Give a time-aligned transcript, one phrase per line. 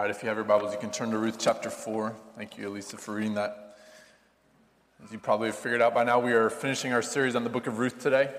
[0.00, 2.16] All right, if you have your Bibles, you can turn to Ruth chapter 4.
[2.34, 3.76] Thank you, Elisa, for reading that.
[5.04, 7.50] As you probably have figured out by now, we are finishing our series on the
[7.50, 8.30] book of Ruth today.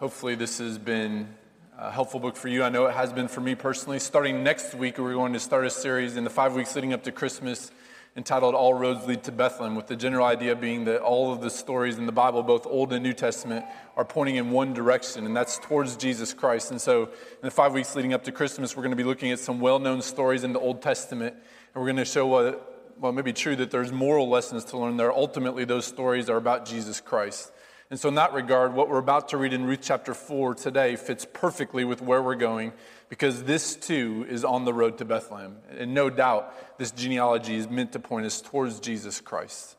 [0.00, 1.36] Hopefully, this has been
[1.78, 2.64] a helpful book for you.
[2.64, 4.00] I know it has been for me personally.
[4.00, 7.04] Starting next week, we're going to start a series in the five weeks leading up
[7.04, 7.70] to Christmas
[8.16, 11.48] entitled All Roads Lead to Bethlehem, with the general idea being that all of the
[11.48, 13.64] stories in the Bible, both Old and New Testament,
[13.96, 16.70] are pointing in one direction, and that's towards Jesus Christ.
[16.70, 19.30] And so, in the five weeks leading up to Christmas, we're going to be looking
[19.30, 22.94] at some well known stories in the Old Testament, and we're going to show what,
[23.00, 25.12] well, it may be true that there's moral lessons to learn there.
[25.12, 27.50] Ultimately, those stories are about Jesus Christ.
[27.90, 30.96] And so, in that regard, what we're about to read in Ruth chapter 4 today
[30.96, 32.72] fits perfectly with where we're going
[33.12, 35.58] because this too is on the road to Bethlehem.
[35.76, 39.76] And no doubt, this genealogy is meant to point us towards Jesus Christ.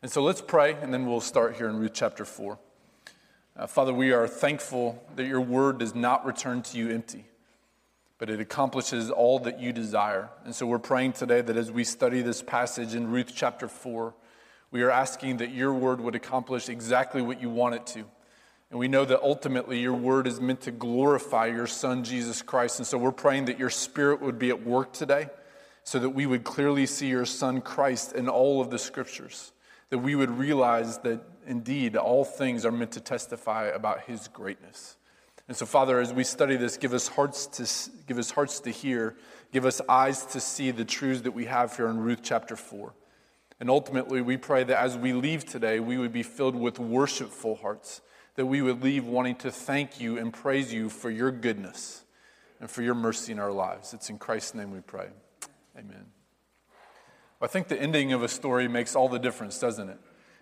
[0.00, 2.58] And so, let's pray, and then we'll start here in Ruth chapter 4.
[3.54, 7.26] Uh, Father, we are thankful that your word does not return to you empty,
[8.16, 10.30] but it accomplishes all that you desire.
[10.46, 14.14] And so, we're praying today that as we study this passage in Ruth chapter 4,
[14.70, 18.06] we are asking that your word would accomplish exactly what you want it to.
[18.70, 22.78] And we know that ultimately your word is meant to glorify your son, Jesus Christ.
[22.78, 25.28] And so we're praying that your spirit would be at work today
[25.82, 29.52] so that we would clearly see your son, Christ, in all of the scriptures.
[29.88, 34.96] That we would realize that indeed all things are meant to testify about his greatness.
[35.48, 38.70] And so, Father, as we study this, give us hearts to, give us hearts to
[38.70, 39.16] hear,
[39.52, 42.94] give us eyes to see the truths that we have here in Ruth chapter 4.
[43.58, 47.56] And ultimately, we pray that as we leave today, we would be filled with worshipful
[47.56, 48.00] hearts,
[48.36, 52.04] that we would leave wanting to thank you and praise you for your goodness
[52.60, 53.94] and for your mercy in our lives.
[53.94, 55.08] It's in Christ's name we pray.
[55.76, 56.06] Amen.
[57.38, 59.98] Well, I think the ending of a story makes all the difference, doesn't it?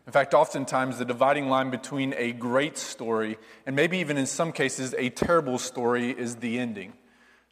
[0.06, 4.52] In fact, oftentimes the dividing line between a great story and maybe even in some
[4.52, 6.94] cases a terrible story is the ending.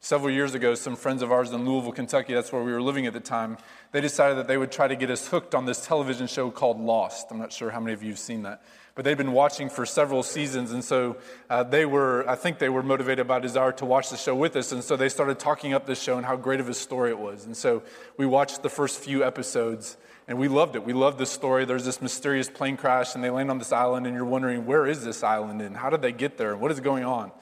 [0.00, 3.06] Several years ago, some friends of ours in Louisville, Kentucky, that's where we were living
[3.06, 3.58] at the time,
[3.92, 6.80] they decided that they would try to get us hooked on this television show called
[6.80, 7.26] Lost.
[7.30, 8.62] I'm not sure how many of you have seen that.
[8.96, 11.18] But they'd been watching for several seasons, and so
[11.50, 14.56] uh, they were, I think they were motivated by desire to watch the show with
[14.56, 17.10] us, and so they started talking up this show and how great of a story
[17.10, 17.44] it was.
[17.44, 17.82] And so
[18.16, 20.84] we watched the first few episodes, and we loved it.
[20.84, 21.66] We loved this story.
[21.66, 24.86] There's this mysterious plane crash, and they land on this island, and you're wondering, where
[24.86, 27.32] is this island, and how did they get there, and what is going on?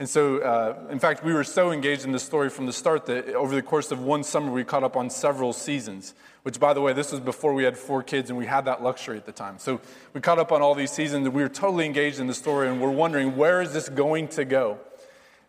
[0.00, 3.04] And so, uh, in fact, we were so engaged in the story from the start
[3.04, 6.14] that over the course of one summer, we caught up on several seasons.
[6.42, 8.82] Which, by the way, this was before we had four kids and we had that
[8.82, 9.58] luxury at the time.
[9.58, 9.78] So
[10.14, 12.68] we caught up on all these seasons and we were totally engaged in the story
[12.68, 14.78] and we're wondering, where is this going to go?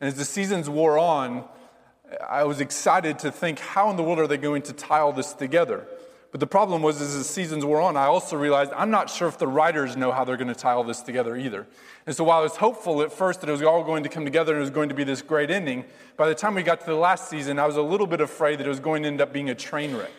[0.02, 1.46] And as the seasons wore on,
[2.30, 5.14] I was excited to think, how in the world are they going to tie all
[5.14, 5.88] this together?
[6.32, 9.28] But the problem was, as the seasons wore on, I also realized I'm not sure
[9.28, 11.68] if the writers know how they're going to tie all this together either.
[12.08, 14.24] And so while I was hopeful at first that it was all going to come
[14.24, 15.84] together and it was going to be this great ending,
[16.16, 18.60] by the time we got to the last season, I was a little bit afraid
[18.60, 20.12] that it was going to end up being a train wreck.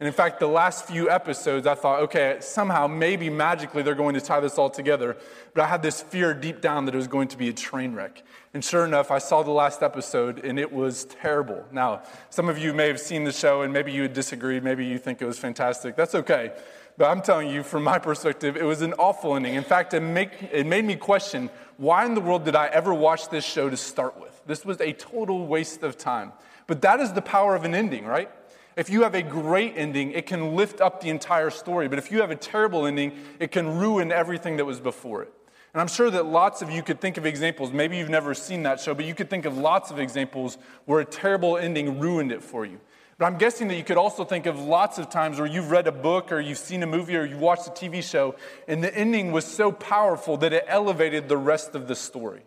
[0.00, 4.14] And in fact, the last few episodes, I thought, okay, somehow, maybe magically, they're going
[4.14, 5.16] to tie this all together.
[5.54, 7.94] But I had this fear deep down that it was going to be a train
[7.94, 8.22] wreck.
[8.54, 11.64] And sure enough, I saw the last episode and it was terrible.
[11.72, 14.60] Now, some of you may have seen the show and maybe you would disagree.
[14.60, 15.96] Maybe you think it was fantastic.
[15.96, 16.52] That's okay.
[16.96, 19.54] But I'm telling you, from my perspective, it was an awful ending.
[19.54, 22.94] In fact, it, make, it made me question why in the world did I ever
[22.94, 24.40] watch this show to start with?
[24.46, 26.32] This was a total waste of time.
[26.68, 28.30] But that is the power of an ending, right?
[28.78, 31.88] If you have a great ending, it can lift up the entire story.
[31.88, 35.32] But if you have a terrible ending, it can ruin everything that was before it.
[35.74, 37.72] And I'm sure that lots of you could think of examples.
[37.72, 41.00] Maybe you've never seen that show, but you could think of lots of examples where
[41.00, 42.78] a terrible ending ruined it for you.
[43.18, 45.88] But I'm guessing that you could also think of lots of times where you've read
[45.88, 48.36] a book or you've seen a movie or you've watched a TV show
[48.68, 52.42] and the ending was so powerful that it elevated the rest of the story.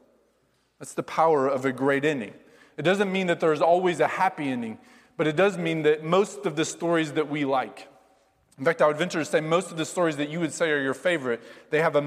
[0.79, 2.33] That's the power of a great ending.
[2.77, 4.77] It doesn't mean that there's always a happy ending
[5.21, 7.87] but it does mean that most of the stories that we like,
[8.57, 10.71] in fact, I would venture to say most of the stories that you would say
[10.71, 11.99] are your favorite, they have a,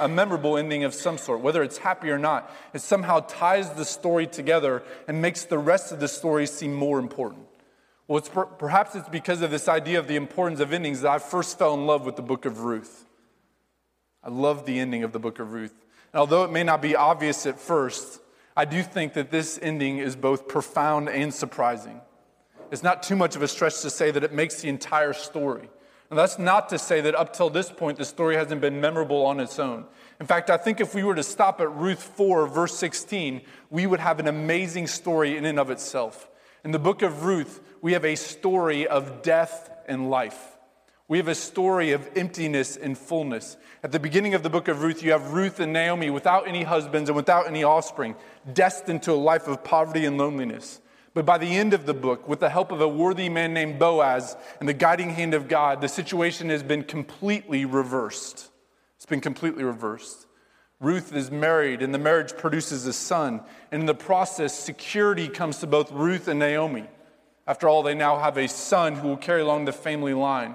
[0.00, 1.40] a memorable ending of some sort.
[1.40, 5.92] Whether it's happy or not, it somehow ties the story together and makes the rest
[5.92, 7.46] of the story seem more important.
[8.08, 11.12] Well, it's per- perhaps it's because of this idea of the importance of endings that
[11.12, 13.06] I first fell in love with the book of Ruth.
[14.24, 15.84] I love the ending of the book of Ruth.
[16.12, 18.18] And although it may not be obvious at first,
[18.56, 22.00] I do think that this ending is both profound and surprising.
[22.70, 25.68] It's not too much of a stretch to say that it makes the entire story.
[26.10, 29.26] And that's not to say that up till this point the story hasn't been memorable
[29.26, 29.84] on its own.
[30.20, 33.86] In fact, I think if we were to stop at Ruth 4, verse 16, we
[33.86, 36.28] would have an amazing story in and of itself.
[36.64, 40.56] In the book of Ruth, we have a story of death and life.
[41.08, 43.56] We have a story of emptiness and fullness.
[43.82, 46.64] At the beginning of the book of Ruth, you have Ruth and Naomi without any
[46.64, 48.14] husbands and without any offspring,
[48.52, 50.80] destined to a life of poverty and loneliness.
[51.18, 53.80] But by the end of the book, with the help of a worthy man named
[53.80, 58.48] Boaz and the guiding hand of God, the situation has been completely reversed.
[58.94, 60.28] It's been completely reversed.
[60.78, 63.40] Ruth is married, and the marriage produces a son.
[63.72, 66.84] And in the process, security comes to both Ruth and Naomi.
[67.48, 70.54] After all, they now have a son who will carry along the family line.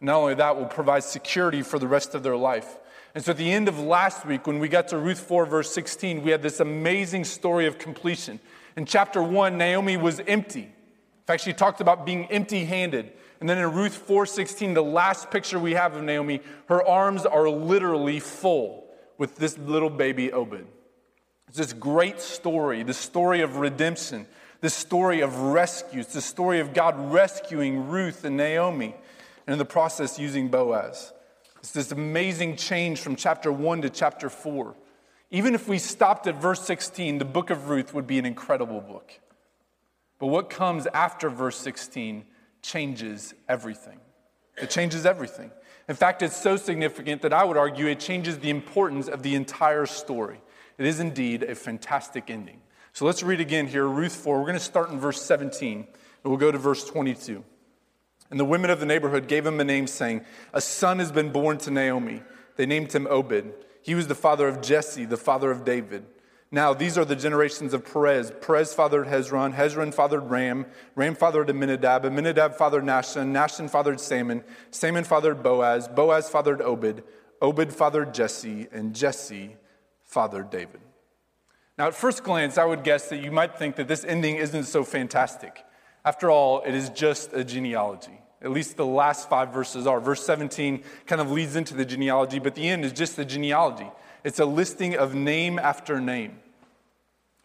[0.00, 2.78] Not only that, will provide security for the rest of their life.
[3.14, 5.70] And so at the end of last week, when we got to Ruth 4, verse
[5.70, 8.40] 16, we had this amazing story of completion.
[8.76, 10.62] In chapter 1, Naomi was empty.
[10.62, 13.12] In fact, she talked about being empty handed.
[13.40, 17.48] And then in Ruth 4:16, the last picture we have of Naomi, her arms are
[17.48, 18.84] literally full
[19.18, 20.66] with this little baby Obed.
[21.48, 24.26] It's this great story, the story of redemption,
[24.60, 26.00] the story of rescue.
[26.00, 28.94] It's the story of God rescuing Ruth and Naomi,
[29.46, 31.12] and in the process using Boaz.
[31.58, 34.74] It's this amazing change from chapter 1 to chapter 4.
[35.32, 38.82] Even if we stopped at verse 16, the book of Ruth would be an incredible
[38.82, 39.18] book.
[40.18, 42.24] But what comes after verse 16
[42.60, 43.98] changes everything.
[44.60, 45.50] It changes everything.
[45.88, 49.34] In fact, it's so significant that I would argue it changes the importance of the
[49.34, 50.40] entire story.
[50.78, 52.60] It is indeed a fantastic ending.
[52.92, 54.38] So let's read again here, Ruth 4.
[54.38, 55.86] We're going to start in verse 17, and
[56.24, 57.42] we'll go to verse 22.
[58.30, 61.32] And the women of the neighborhood gave him a name, saying, A son has been
[61.32, 62.22] born to Naomi.
[62.56, 63.52] They named him Obed.
[63.82, 66.04] He was the father of Jesse, the father of David.
[66.54, 68.30] Now, these are the generations of Perez.
[68.42, 69.54] Perez fathered Hezron.
[69.54, 70.66] Hezron fathered Ram.
[70.94, 72.04] Ram fathered Amminadab.
[72.04, 73.32] Amminadab fathered Nahshon.
[73.32, 74.44] Nahshon fathered Salmon.
[74.70, 75.88] Salmon fathered Boaz.
[75.88, 77.02] Boaz fathered Obed.
[77.40, 78.68] Obed fathered Jesse.
[78.70, 79.56] And Jesse
[80.04, 80.82] fathered David.
[81.78, 84.64] Now, at first glance, I would guess that you might think that this ending isn't
[84.64, 85.64] so fantastic.
[86.04, 88.21] After all, it is just a genealogy.
[88.42, 90.00] At least the last five verses are.
[90.00, 93.88] Verse 17 kind of leads into the genealogy, but the end is just the genealogy.
[94.24, 96.38] It's a listing of name after name.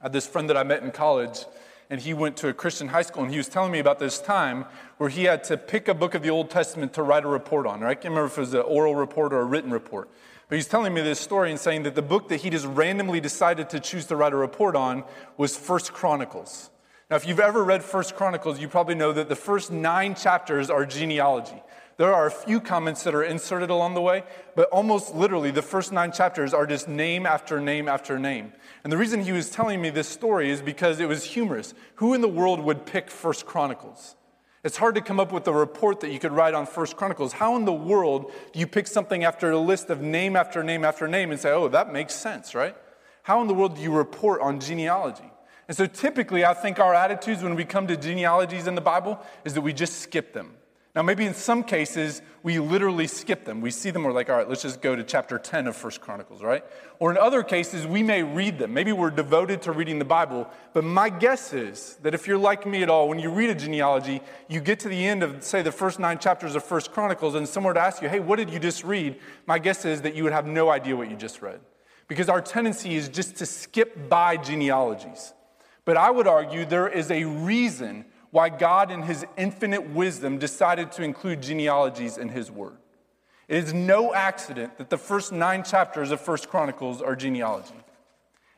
[0.01, 1.45] I had this friend that I met in college,
[1.89, 4.19] and he went to a Christian high school, and he was telling me about this
[4.19, 4.65] time
[4.97, 7.67] where he had to pick a book of the Old Testament to write a report
[7.67, 7.83] on.
[7.83, 10.09] I can't remember if it was an oral report or a written report.
[10.49, 13.19] But he's telling me this story and saying that the book that he just randomly
[13.19, 15.03] decided to choose to write a report on
[15.35, 16.69] was First Chronicles.
[17.09, 20.69] Now, if you've ever read First Chronicles, you probably know that the first nine chapters
[20.69, 21.61] are genealogy.
[21.95, 24.23] There are a few comments that are inserted along the way,
[24.55, 28.51] but almost literally the first nine chapters are just name after name after name.
[28.83, 31.73] And the reason he was telling me this story is because it was humorous.
[31.95, 34.17] Who in the world would pick First Chronicles?
[34.65, 37.31] It's hard to come up with a report that you could write on First Chronicles.
[37.31, 40.83] How in the world do you pick something after a list of name after name
[40.83, 42.75] after name and say, oh, that makes sense, right?
[43.23, 45.31] How in the world do you report on genealogy?
[45.67, 49.19] And so typically, I think our attitudes when we come to genealogies in the Bible
[49.43, 50.53] is that we just skip them.
[50.95, 53.61] Now, maybe in some cases, we literally skip them.
[53.61, 56.01] We see them, we're like, all right, let's just go to chapter 10 of First
[56.01, 56.63] Chronicles, right?
[56.97, 58.73] Or in other cases, we may read them.
[58.73, 60.49] Maybe we're devoted to reading the Bible.
[60.73, 63.53] But my guess is that if you're like me at all, when you read a
[63.53, 67.35] genealogy, you get to the end of, say, the first nine chapters of First Chronicles,
[67.35, 69.19] and someone to ask you, hey, what did you just read?
[69.45, 71.59] My guess is that you would have no idea what you just read.
[72.07, 75.33] Because our tendency is just to skip by genealogies.
[75.87, 80.91] But I would argue there is a reason why God, in his infinite wisdom, decided
[80.91, 82.75] to include genealogies in his word.
[83.47, 87.79] It is no accident that the first nine chapters of First Chronicles are genealogy.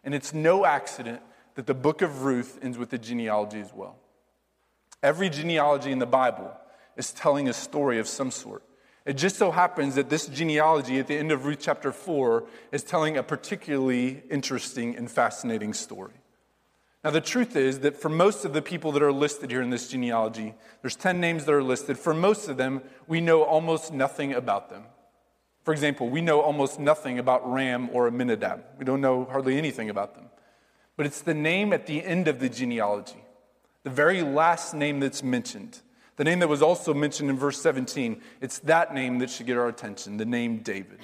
[0.03, 1.21] And it's no accident
[1.53, 3.97] that the book of Ruth ends with a genealogy as well.
[5.03, 6.51] Every genealogy in the Bible
[6.97, 8.63] is telling a story of some sort.
[9.05, 12.81] It just so happens that this genealogy at the end of Ruth chapter 4 is
[12.81, 16.18] telling a particularly interesting and fascinating story.
[17.03, 19.69] Now, the truth is that for most of the people that are listed here in
[19.69, 21.97] this genealogy, there's 10 names that are listed.
[21.97, 24.83] For most of them, we know almost nothing about them.
[25.63, 28.63] For example, we know almost nothing about Ram or Amminadab.
[28.77, 30.25] We don't know hardly anything about them.
[30.97, 33.23] But it's the name at the end of the genealogy,
[33.83, 35.79] the very last name that's mentioned,
[36.17, 38.21] the name that was also mentioned in verse 17.
[38.41, 40.99] It's that name that should get our attention, the name David.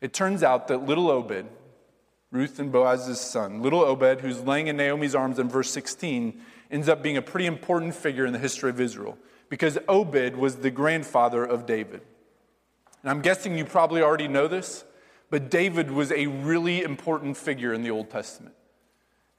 [0.00, 1.46] It turns out that little Obed,
[2.36, 3.62] Ruth and Boaz's son.
[3.62, 6.38] Little Obed, who's laying in Naomi's arms in verse 16,
[6.70, 9.16] ends up being a pretty important figure in the history of Israel
[9.48, 12.02] because Obed was the grandfather of David.
[13.02, 14.84] And I'm guessing you probably already know this,
[15.30, 18.54] but David was a really important figure in the Old Testament.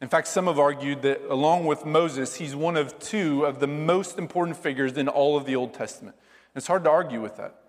[0.01, 3.67] In fact, some have argued that along with Moses, he's one of two of the
[3.67, 6.15] most important figures in all of the Old Testament.
[6.53, 7.59] And it's hard to argue with that.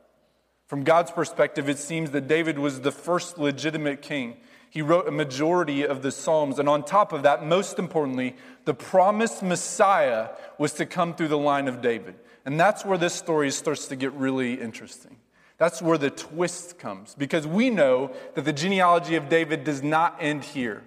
[0.66, 4.36] From God's perspective, it seems that David was the first legitimate king.
[4.70, 6.58] He wrote a majority of the Psalms.
[6.58, 11.38] And on top of that, most importantly, the promised Messiah was to come through the
[11.38, 12.16] line of David.
[12.44, 15.16] And that's where this story starts to get really interesting.
[15.58, 20.16] That's where the twist comes, because we know that the genealogy of David does not
[20.20, 20.84] end here.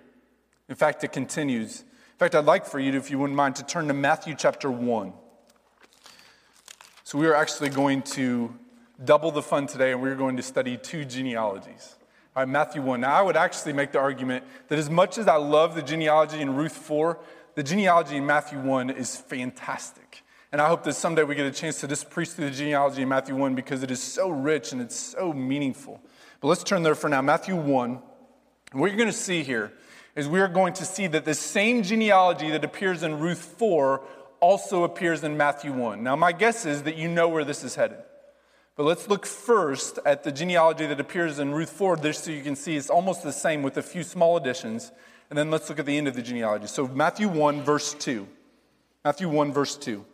[0.69, 1.81] In fact, it continues.
[1.81, 4.33] In fact, I'd like for you, to, if you wouldn't mind, to turn to Matthew
[4.33, 5.11] chapter 1.
[7.03, 8.55] So we are actually going to
[9.03, 11.95] double the fun today, and we're going to study two genealogies.
[12.35, 13.01] Right, Matthew 1.
[13.01, 16.39] Now, I would actually make the argument that as much as I love the genealogy
[16.39, 17.19] in Ruth 4,
[17.55, 20.23] the genealogy in Matthew 1 is fantastic.
[20.53, 23.01] And I hope that someday we get a chance to just preach through the genealogy
[23.01, 25.99] in Matthew 1 because it is so rich and it's so meaningful.
[26.39, 27.21] But let's turn there for now.
[27.21, 28.01] Matthew 1.
[28.73, 29.73] What you're going to see here
[30.15, 34.01] is we are going to see that the same genealogy that appears in Ruth 4
[34.39, 36.01] also appears in Matthew 1.
[36.01, 37.99] Now, my guess is that you know where this is headed.
[38.75, 42.41] But let's look first at the genealogy that appears in Ruth 4, just so you
[42.41, 44.91] can see it's almost the same with a few small additions.
[45.29, 46.67] And then let's look at the end of the genealogy.
[46.67, 48.27] So, Matthew 1, verse 2.
[49.03, 50.05] Matthew 1, verse 2.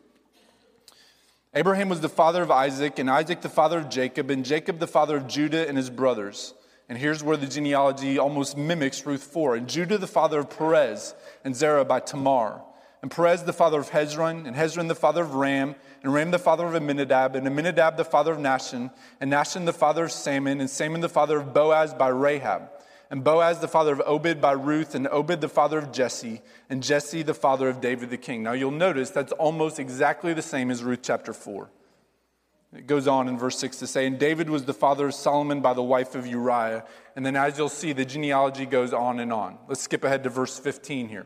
[1.54, 4.88] Abraham was the father of Isaac, and Isaac the father of Jacob, and Jacob the
[4.88, 6.54] father of Judah and his brothers.
[6.90, 9.56] And here's where the genealogy almost mimics Ruth 4.
[9.56, 12.62] And Judah the father of Perez, and Zerah by Tamar.
[13.02, 16.40] And Perez the father of Hezron, and Hezron the father of Ram, and Ram the
[16.40, 20.60] father of Amminadab, and Amminadab the father of Nahshon, and Nahshon the father of Salmon,
[20.60, 22.70] and Salmon the father of Boaz by Rahab,
[23.12, 26.82] and Boaz the father of Obed by Ruth, and Obed the father of Jesse, and
[26.82, 28.42] Jesse the father of David the king.
[28.42, 31.70] Now you'll notice that's almost exactly the same as Ruth chapter 4.
[32.76, 35.62] It goes on in verse 6 to say, And David was the father of Solomon
[35.62, 36.84] by the wife of Uriah.
[37.16, 39.58] And then, as you'll see, the genealogy goes on and on.
[39.68, 41.26] Let's skip ahead to verse 15 here.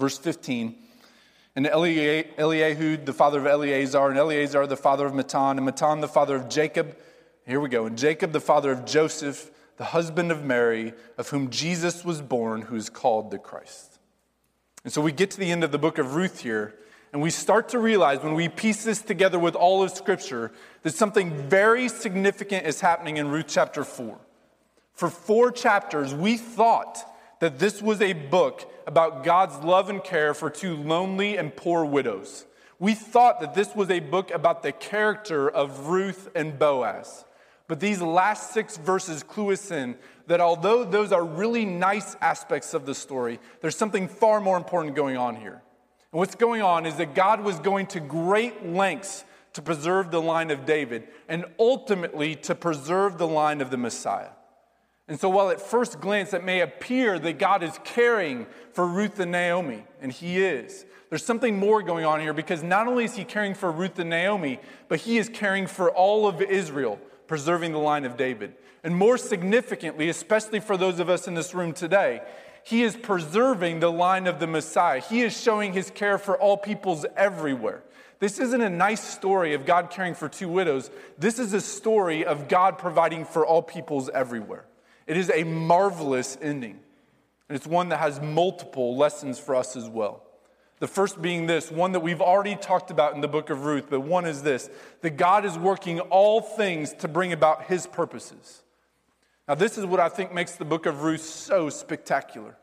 [0.00, 0.74] Verse 15.
[1.56, 6.08] And Eliud, the father of Eleazar, and Eleazar, the father of Matthan, and Matthan, the
[6.08, 6.96] father of Jacob.
[7.46, 7.84] Here we go.
[7.84, 12.62] And Jacob, the father of Joseph, the husband of Mary, of whom Jesus was born,
[12.62, 13.98] who is called the Christ.
[14.84, 16.76] And so we get to the end of the book of Ruth here,
[17.12, 20.52] and we start to realize when we piece this together with all of Scripture
[20.82, 24.18] that something very significant is happening in Ruth chapter 4.
[24.94, 27.04] For four chapters, we thought
[27.40, 31.84] that this was a book about God's love and care for two lonely and poor
[31.84, 32.46] widows.
[32.78, 37.24] We thought that this was a book about the character of Ruth and Boaz.
[37.66, 42.74] But these last six verses clue us in that although those are really nice aspects
[42.74, 45.62] of the story, there's something far more important going on here.
[46.12, 50.20] And what's going on is that God was going to great lengths to preserve the
[50.20, 54.30] line of David and ultimately to preserve the line of the Messiah.
[55.10, 59.18] And so, while at first glance it may appear that God is caring for Ruth
[59.18, 63.16] and Naomi, and He is, there's something more going on here because not only is
[63.16, 67.72] He caring for Ruth and Naomi, but He is caring for all of Israel, preserving
[67.72, 68.54] the line of David.
[68.84, 72.22] And more significantly, especially for those of us in this room today,
[72.62, 75.00] He is preserving the line of the Messiah.
[75.00, 77.82] He is showing His care for all peoples everywhere.
[78.20, 80.88] This isn't a nice story of God caring for two widows.
[81.18, 84.66] This is a story of God providing for all peoples everywhere.
[85.10, 86.78] It is a marvelous ending.
[87.48, 90.22] And it's one that has multiple lessons for us as well.
[90.78, 93.86] The first being this one that we've already talked about in the book of Ruth,
[93.90, 98.62] but one is this that God is working all things to bring about his purposes.
[99.48, 102.56] Now, this is what I think makes the book of Ruth so spectacular.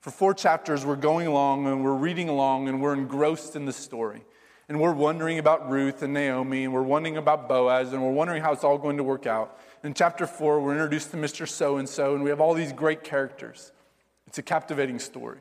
[0.00, 3.72] For four chapters, we're going along and we're reading along and we're engrossed in the
[3.72, 4.24] story.
[4.68, 8.42] And we're wondering about Ruth and Naomi and we're wondering about Boaz and we're wondering
[8.42, 9.56] how it's all going to work out.
[9.82, 11.48] In chapter four, we're introduced to Mr.
[11.48, 13.72] So and so, and we have all these great characters.
[14.26, 15.38] It's a captivating story.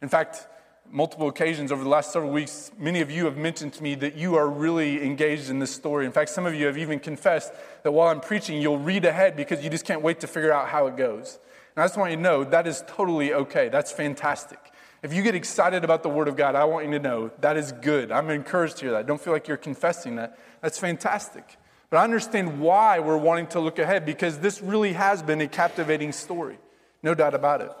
[0.00, 0.46] In fact,
[0.90, 4.16] multiple occasions over the last several weeks, many of you have mentioned to me that
[4.16, 6.06] you are really engaged in this story.
[6.06, 9.36] In fact, some of you have even confessed that while I'm preaching, you'll read ahead
[9.36, 11.38] because you just can't wait to figure out how it goes.
[11.76, 13.68] And I just want you to know that is totally okay.
[13.68, 14.58] That's fantastic.
[15.02, 17.58] If you get excited about the Word of God, I want you to know that
[17.58, 18.10] is good.
[18.10, 19.06] I'm encouraged to hear that.
[19.06, 20.38] Don't feel like you're confessing that.
[20.62, 21.57] That's fantastic.
[21.90, 25.48] But I understand why we're wanting to look ahead because this really has been a
[25.48, 26.58] captivating story,
[27.02, 27.72] no doubt about it.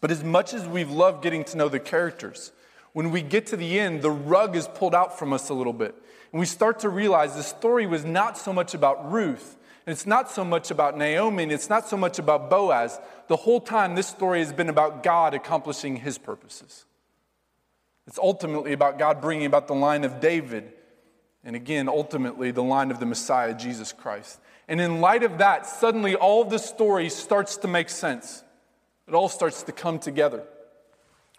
[0.00, 2.52] But as much as we've loved getting to know the characters,
[2.92, 5.72] when we get to the end, the rug is pulled out from us a little
[5.72, 5.94] bit.
[6.32, 9.56] And we start to realize the story was not so much about Ruth,
[9.86, 12.98] and it's not so much about Naomi, and it's not so much about Boaz.
[13.28, 16.86] The whole time, this story has been about God accomplishing his purposes.
[18.06, 20.72] It's ultimately about God bringing about the line of David
[21.44, 24.40] and again, ultimately, the line of the Messiah, Jesus Christ.
[24.66, 28.44] And in light of that, suddenly all the story starts to make sense.
[29.06, 30.42] It all starts to come together.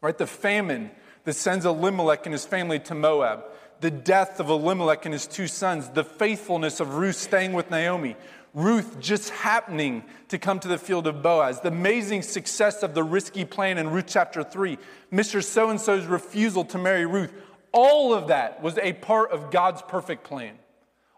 [0.01, 0.17] Right?
[0.17, 0.91] The famine
[1.25, 3.43] that sends Elimelech and his family to Moab,
[3.81, 8.15] the death of Elimelech and his two sons, the faithfulness of Ruth staying with Naomi,
[8.53, 13.03] Ruth just happening to come to the field of Boaz, the amazing success of the
[13.03, 14.77] risky plan in Ruth chapter 3,
[15.13, 15.43] Mr.
[15.43, 17.31] So and so's refusal to marry Ruth,
[17.71, 20.55] all of that was a part of God's perfect plan.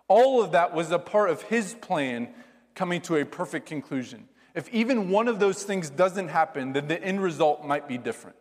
[0.07, 2.29] All of that was a part of His plan
[2.75, 4.27] coming to a perfect conclusion.
[4.53, 8.35] If even one of those things doesn't happen, then the end result might be different.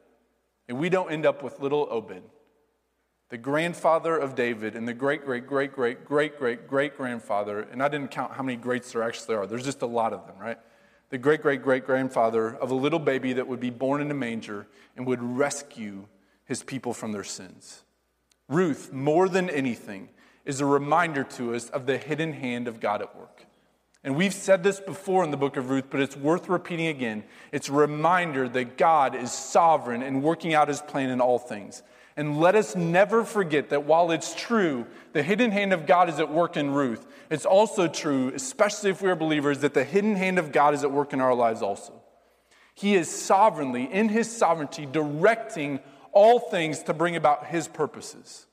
[0.68, 2.22] and we don't end up with little Obed,
[3.28, 7.82] the grandfather of David and the great, great, great, great, great, great, great grandfather, and
[7.82, 10.36] I didn't count how many greats there actually are, there's just a lot of them,
[10.38, 10.58] right?
[11.10, 14.14] The great, great, great grandfather of a little baby that would be born in a
[14.14, 16.06] manger and would rescue
[16.44, 17.84] his people from their sins.
[18.50, 20.10] Ruth, more than anything,
[20.44, 23.46] is a reminder to us of the hidden hand of God at work.
[24.02, 27.22] And we've said this before in the book of Ruth, but it's worth repeating again.
[27.52, 31.82] It's a reminder that God is sovereign and working out his plan in all things.
[32.16, 36.18] And let us never forget that while it's true, the hidden hand of God is
[36.18, 40.16] at work in Ruth, it's also true, especially if we are believers, that the hidden
[40.16, 41.92] hand of God is at work in our lives also.
[42.74, 45.80] He is sovereignly, in his sovereignty, directing
[46.12, 48.46] all things to bring about his purposes.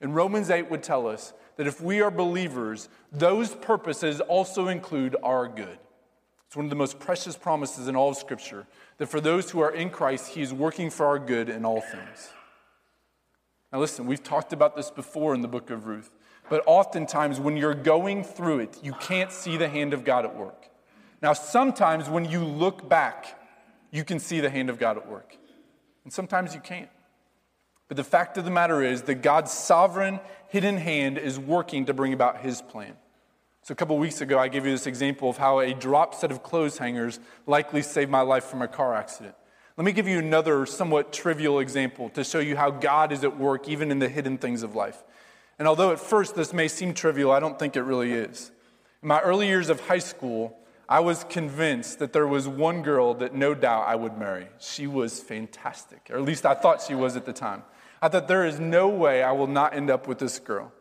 [0.00, 5.16] And Romans 8 would tell us that if we are believers, those purposes also include
[5.22, 5.78] our good.
[6.46, 8.66] It's one of the most precious promises in all of Scripture
[8.98, 11.80] that for those who are in Christ, he is working for our good in all
[11.80, 12.30] things.
[13.72, 16.10] Now, listen, we've talked about this before in the book of Ruth,
[16.48, 20.36] but oftentimes when you're going through it, you can't see the hand of God at
[20.36, 20.68] work.
[21.22, 23.40] Now, sometimes when you look back,
[23.90, 25.36] you can see the hand of God at work
[26.04, 26.90] and sometimes you can't.
[27.88, 31.94] But the fact of the matter is that God's sovereign, hidden hand is working to
[31.94, 32.94] bring about his plan.
[33.62, 36.30] So, a couple weeks ago, I gave you this example of how a drop set
[36.30, 39.34] of clothes hangers likely saved my life from a car accident.
[39.76, 43.38] Let me give you another somewhat trivial example to show you how God is at
[43.38, 45.02] work even in the hidden things of life.
[45.58, 48.52] And although at first this may seem trivial, I don't think it really is.
[49.02, 50.56] In my early years of high school,
[50.88, 54.48] I was convinced that there was one girl that no doubt I would marry.
[54.58, 57.62] She was fantastic, or at least I thought she was at the time.
[58.02, 60.72] I thought there is no way I will not end up with this girl.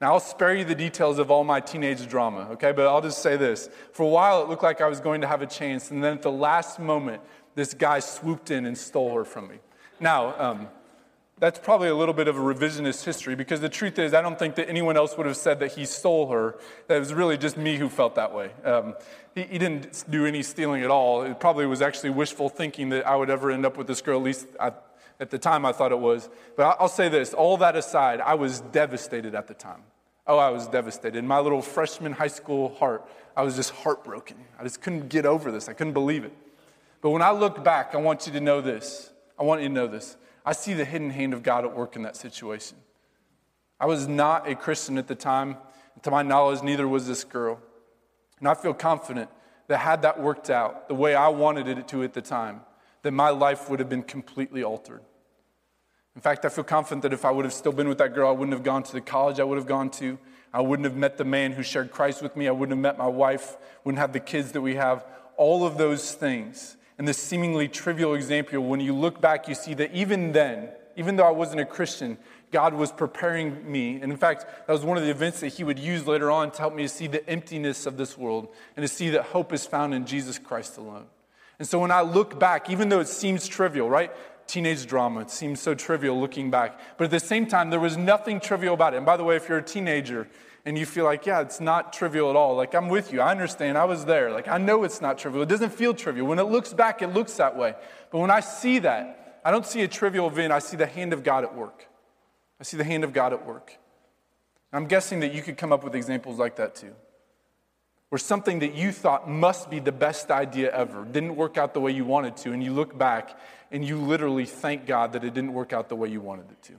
[0.00, 2.72] Now, I'll spare you the details of all my teenage drama, okay?
[2.72, 3.68] But I'll just say this.
[3.92, 6.14] For a while, it looked like I was going to have a chance, and then
[6.14, 7.20] at the last moment,
[7.54, 9.56] this guy swooped in and stole her from me.
[9.98, 10.68] Now, um,
[11.40, 14.38] that's probably a little bit of a revisionist history because the truth is, I don't
[14.38, 16.56] think that anyone else would have said that he stole her.
[16.86, 18.50] That was really just me who felt that way.
[18.62, 18.94] Um,
[19.34, 21.22] he, he, didn't do any stealing at all.
[21.22, 24.18] It probably was actually wishful thinking that I would ever end up with this girl.
[24.18, 24.72] At least I,
[25.18, 26.28] at the time, I thought it was.
[26.56, 29.82] But I'll say this all that aside, I was devastated at the time.
[30.26, 31.18] Oh, I was devastated.
[31.18, 34.36] In my little freshman high school heart, I was just heartbroken.
[34.58, 35.70] I just couldn't get over this.
[35.70, 36.32] I couldn't believe it.
[37.00, 39.10] But when I look back, I want you to know this.
[39.38, 40.18] I want you to know this.
[40.44, 42.78] I see the hidden hand of God at work in that situation.
[43.78, 45.56] I was not a Christian at the time.
[46.02, 47.60] To my knowledge, neither was this girl.
[48.38, 49.30] And I feel confident
[49.68, 52.62] that had that worked out the way I wanted it to at the time,
[53.02, 55.02] that my life would have been completely altered.
[56.16, 58.28] In fact, I feel confident that if I would have still been with that girl,
[58.28, 60.18] I wouldn't have gone to the college I would have gone to.
[60.52, 62.48] I wouldn't have met the man who shared Christ with me.
[62.48, 65.04] I wouldn't have met my wife, wouldn't have the kids that we have.
[65.36, 69.72] All of those things and this seemingly trivial example, when you look back, you see
[69.72, 72.18] that even then, even though I wasn't a Christian,
[72.52, 73.94] God was preparing me.
[74.02, 76.50] And in fact, that was one of the events that He would use later on
[76.50, 79.54] to help me to see the emptiness of this world and to see that hope
[79.54, 81.06] is found in Jesus Christ alone.
[81.58, 84.12] And so when I look back, even though it seems trivial, right?
[84.46, 86.78] Teenage drama, it seems so trivial looking back.
[86.98, 88.98] But at the same time, there was nothing trivial about it.
[88.98, 90.28] And by the way, if you're a teenager
[90.64, 92.54] and you feel like, yeah, it's not trivial at all.
[92.54, 93.20] Like, I'm with you.
[93.20, 93.78] I understand.
[93.78, 94.30] I was there.
[94.30, 95.42] Like, I know it's not trivial.
[95.42, 96.26] It doesn't feel trivial.
[96.26, 97.74] When it looks back, it looks that way.
[98.10, 100.52] But when I see that, I don't see a trivial event.
[100.52, 101.86] I see the hand of God at work.
[102.60, 103.78] I see the hand of God at work.
[104.72, 106.94] I'm guessing that you could come up with examples like that too.
[108.10, 111.80] Where something that you thought must be the best idea ever didn't work out the
[111.80, 113.38] way you wanted to, and you look back
[113.70, 116.62] and you literally thank God that it didn't work out the way you wanted it
[116.64, 116.72] to.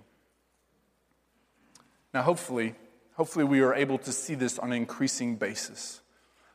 [2.13, 2.75] Now, hopefully,
[3.13, 6.01] Hopefully, we are able to see this on an increasing basis.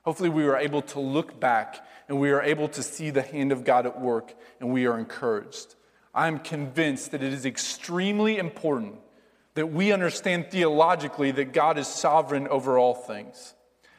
[0.05, 3.53] Hopefully, we are able to look back and we are able to see the hand
[3.53, 5.75] of God at work and we are encouraged.
[6.15, 8.97] I'm convinced that it is extremely important
[9.55, 13.55] that we understand theologically that God is sovereign over all things.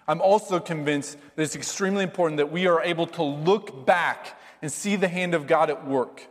[0.07, 4.71] I'm also convinced that it's extremely important that we are able to look back and
[4.71, 6.27] see the hand of God at work.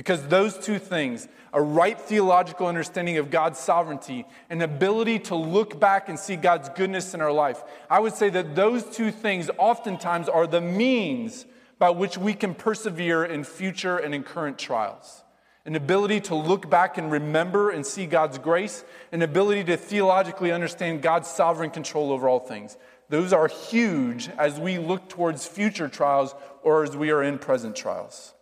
[0.00, 5.78] Because those two things, a right theological understanding of God's sovereignty, an ability to look
[5.78, 9.50] back and see God's goodness in our life, I would say that those two things
[9.58, 11.44] oftentimes are the means
[11.78, 15.22] by which we can persevere in future and in current trials.
[15.66, 18.82] An ability to look back and remember and see God's grace,
[19.12, 22.78] an ability to theologically understand God's sovereign control over all things.
[23.10, 27.76] Those are huge as we look towards future trials or as we are in present
[27.76, 28.32] trials.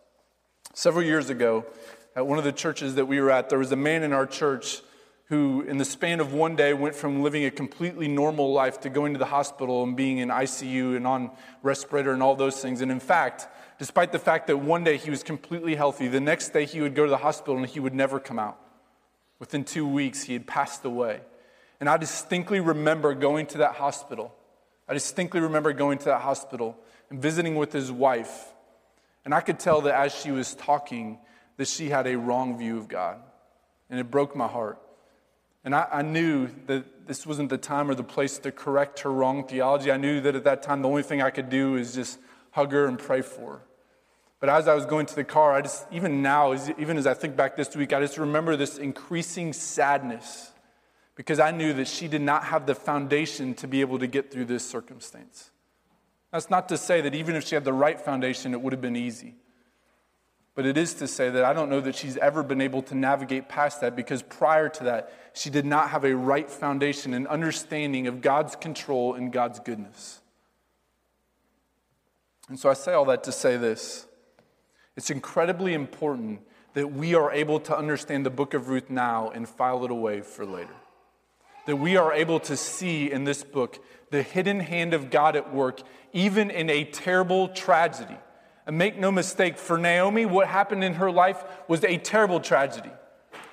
[0.78, 1.66] Several years ago,
[2.14, 4.26] at one of the churches that we were at, there was a man in our
[4.26, 4.80] church
[5.24, 8.88] who, in the span of one day, went from living a completely normal life to
[8.88, 11.32] going to the hospital and being in ICU and on
[11.64, 12.80] respirator and all those things.
[12.80, 13.48] And in fact,
[13.80, 16.94] despite the fact that one day he was completely healthy, the next day he would
[16.94, 18.60] go to the hospital and he would never come out.
[19.40, 21.22] Within two weeks, he had passed away.
[21.80, 24.32] And I distinctly remember going to that hospital.
[24.88, 26.76] I distinctly remember going to that hospital
[27.10, 28.52] and visiting with his wife.
[29.28, 31.18] And I could tell that as she was talking,
[31.58, 33.18] that she had a wrong view of God.
[33.90, 34.80] And it broke my heart.
[35.62, 39.12] And I, I, knew that this wasn't the time or the place to correct her
[39.12, 39.92] wrong theology.
[39.92, 42.18] I knew that at that time, the only thing I could do is just
[42.52, 43.62] hug her and pray for her.
[44.40, 47.12] But as I was going to the car, I just, even now, even as I
[47.12, 50.52] think back this week, I just remember this increasing sadness
[51.16, 54.30] because I knew that she did not have the foundation to be able to get
[54.30, 55.50] through this circumstance.
[56.32, 58.82] That's not to say that even if she had the right foundation, it would have
[58.82, 59.36] been easy.
[60.54, 62.94] But it is to say that I don't know that she's ever been able to
[62.94, 67.28] navigate past that because prior to that, she did not have a right foundation and
[67.28, 70.20] understanding of God's control and God's goodness.
[72.48, 74.06] And so I say all that to say this
[74.96, 76.40] it's incredibly important
[76.74, 80.22] that we are able to understand the book of Ruth now and file it away
[80.22, 80.74] for later.
[81.66, 83.78] That we are able to see in this book
[84.10, 85.80] the hidden hand of God at work,
[86.12, 88.16] even in a terrible tragedy
[88.68, 92.90] and make no mistake, for Naomi, what happened in her life was a terrible tragedy.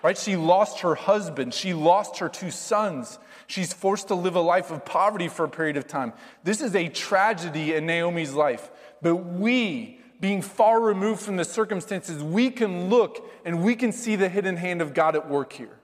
[0.03, 0.17] Right?
[0.17, 3.17] She lost her husband, she lost her two sons.
[3.47, 6.11] She's forced to live a life of poverty for a period of time.
[6.43, 8.69] This is a tragedy in Naomi's life.
[9.01, 14.17] But we, being far removed from the circumstances, we can look and we can see
[14.17, 15.77] the hidden hand of God at work here.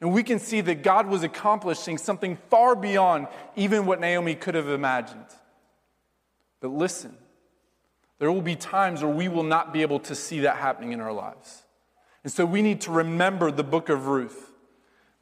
[0.00, 4.54] And we can see that God was accomplishing something far beyond even what Naomi could
[4.54, 5.26] have imagined.
[6.60, 7.16] But listen,
[8.18, 11.00] there will be times where we will not be able to see that happening in
[11.00, 11.62] our lives.
[12.24, 14.52] And so we need to remember the book of Ruth.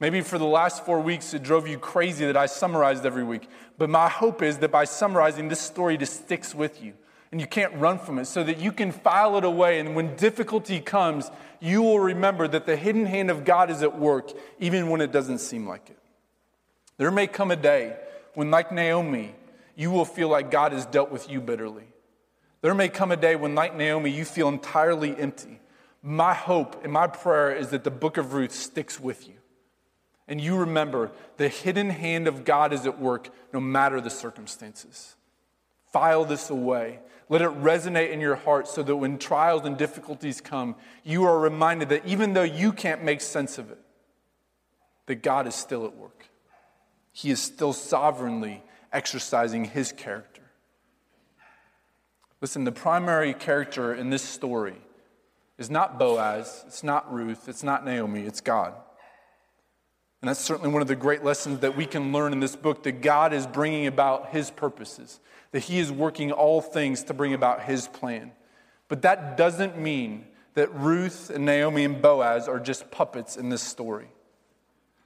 [0.00, 3.48] Maybe for the last four weeks, it drove you crazy that I summarized every week.
[3.78, 6.94] But my hope is that by summarizing, this story just sticks with you
[7.34, 9.80] and you can't run from it so that you can file it away.
[9.80, 13.98] And when difficulty comes, you will remember that the hidden hand of God is at
[13.98, 15.98] work, even when it doesn't seem like it.
[16.96, 17.96] There may come a day
[18.34, 19.34] when, like Naomi,
[19.74, 21.88] you will feel like God has dealt with you bitterly.
[22.60, 25.58] There may come a day when, like Naomi, you feel entirely empty.
[26.04, 29.34] My hope and my prayer is that the book of Ruth sticks with you.
[30.28, 35.16] And you remember the hidden hand of God is at work no matter the circumstances.
[35.92, 37.00] File this away.
[37.34, 41.36] Let it resonate in your heart so that when trials and difficulties come, you are
[41.36, 43.80] reminded that even though you can't make sense of it,
[45.06, 46.28] that God is still at work.
[47.10, 50.42] He is still sovereignly exercising his character.
[52.40, 54.76] Listen, the primary character in this story
[55.58, 58.74] is not Boaz, it's not Ruth, it's not Naomi, it's God.
[60.22, 62.84] And that's certainly one of the great lessons that we can learn in this book
[62.84, 65.18] that God is bringing about his purposes,
[65.54, 68.32] that he is working all things to bring about his plan.
[68.88, 73.62] But that doesn't mean that Ruth and Naomi and Boaz are just puppets in this
[73.62, 74.08] story.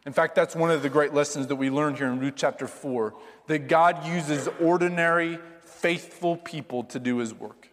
[0.07, 2.67] In fact, that's one of the great lessons that we learned here in Ruth chapter
[2.67, 3.13] 4
[3.49, 7.69] that God uses ordinary, faithful people to do his work.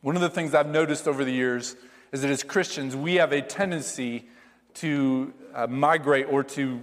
[0.00, 1.74] One of the things I've noticed over the years
[2.12, 4.28] is that as Christians, we have a tendency
[4.74, 6.80] to uh, migrate or to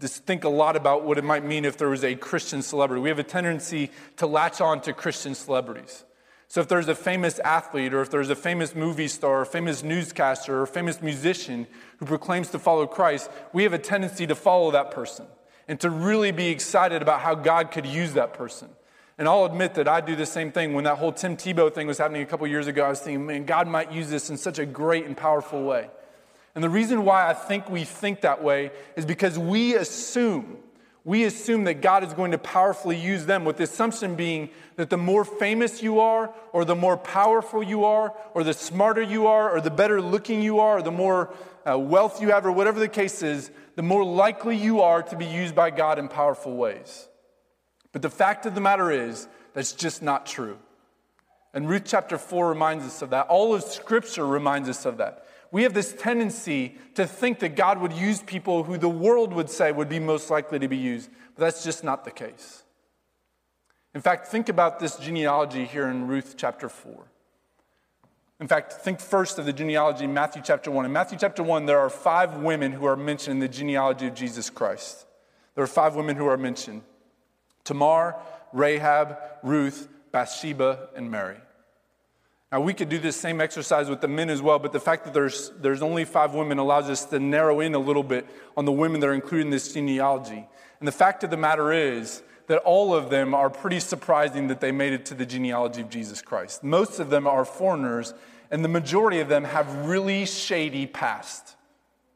[0.00, 3.02] just think a lot about what it might mean if there was a Christian celebrity.
[3.02, 6.04] We have a tendency to latch on to Christian celebrities.
[6.48, 9.84] So if there's a famous athlete, or if there's a famous movie star, or famous
[9.84, 11.66] newscaster, or famous musician
[11.98, 15.26] who proclaims to follow Christ, we have a tendency to follow that person
[15.68, 18.68] and to really be excited about how God could use that person.
[19.16, 20.72] And I'll admit that I do the same thing.
[20.72, 23.26] When that whole Tim Tebow thing was happening a couple years ago, I was thinking,
[23.26, 25.90] man, God might use this in such a great and powerful way.
[26.54, 30.58] And the reason why I think we think that way is because we assume,
[31.04, 34.90] we assume that God is going to powerfully use them, with the assumption being that
[34.90, 39.26] the more famous you are, or the more powerful you are, or the smarter you
[39.26, 41.32] are, or the better looking you are, or the more
[41.68, 45.16] uh, wealth you have, or whatever the case is, the more likely you are to
[45.16, 47.08] be used by God in powerful ways.
[47.92, 50.58] But the fact of the matter is, that's just not true.
[51.52, 53.26] And Ruth chapter 4 reminds us of that.
[53.26, 55.26] All of Scripture reminds us of that.
[55.52, 59.50] We have this tendency to think that God would use people who the world would
[59.50, 62.62] say would be most likely to be used, but that's just not the case.
[63.94, 67.10] In fact, think about this genealogy here in Ruth chapter 4.
[68.38, 70.86] In fact, think first of the genealogy in Matthew chapter 1.
[70.86, 74.14] In Matthew chapter 1, there are five women who are mentioned in the genealogy of
[74.14, 75.06] Jesus Christ.
[75.54, 76.82] There are five women who are mentioned.
[77.64, 78.16] Tamar,
[78.52, 81.36] Rahab, Ruth, Bathsheba, and Mary.
[82.52, 85.04] Now, we could do this same exercise with the men as well, but the fact
[85.04, 88.64] that there's, there's only five women allows us to narrow in a little bit on
[88.64, 90.48] the women that are included in this genealogy.
[90.80, 94.60] And the fact of the matter is that all of them are pretty surprising that
[94.60, 96.64] they made it to the genealogy of Jesus Christ.
[96.64, 98.14] Most of them are foreigners,
[98.50, 101.54] and the majority of them have really shady past.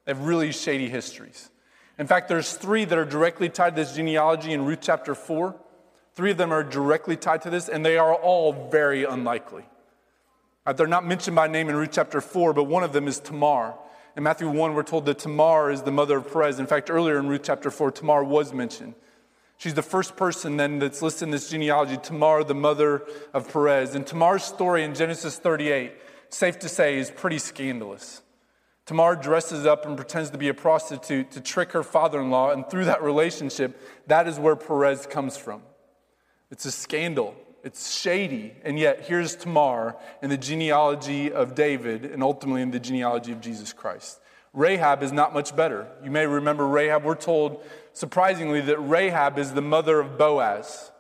[0.05, 1.49] They have really shady histories.
[1.97, 5.55] In fact, there's three that are directly tied to this genealogy in Ruth chapter 4.
[6.15, 9.65] Three of them are directly tied to this, and they are all very unlikely.
[10.67, 13.21] Uh, they're not mentioned by name in Ruth chapter 4, but one of them is
[13.21, 13.75] Tamar.
[14.17, 16.59] In Matthew 1, we're told that Tamar is the mother of Perez.
[16.59, 18.95] In fact, earlier in Ruth chapter 4, Tamar was mentioned.
[19.59, 23.03] She's the first person then that's listed in this genealogy, Tamar, the mother
[23.35, 23.95] of Perez.
[23.95, 25.93] And Tamar's story in Genesis 38,
[26.31, 28.23] safe to say, is pretty scandalous.
[28.87, 32.53] Tamar dresses up and pretends to be a prostitute to trick her father in law,
[32.53, 35.63] and through that relationship, that is where Perez comes from.
[36.51, 37.35] It's a scandal.
[37.65, 42.79] It's shady, and yet here's Tamar in the genealogy of David and ultimately in the
[42.79, 44.21] genealogy of Jesus Christ.
[44.53, 45.89] Rahab is not much better.
[46.05, 47.05] You may remember Rahab.
[47.05, 50.93] We're told, surprisingly, that Rahab is the mother of Boaz,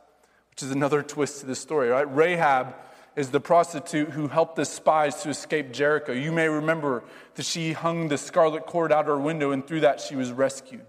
[0.50, 2.12] which is another twist to the story, right?
[2.12, 2.74] Rahab
[3.14, 6.12] is the prostitute who helped the spies to escape Jericho.
[6.12, 10.00] You may remember that she hung the scarlet cord out her window, and through that
[10.00, 10.86] she was rescued.